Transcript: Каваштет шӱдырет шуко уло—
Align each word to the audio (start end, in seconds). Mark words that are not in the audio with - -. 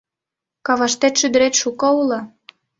Каваштет 0.65 1.13
шӱдырет 1.19 1.53
шуко 1.61 1.89
уло— 2.01 2.19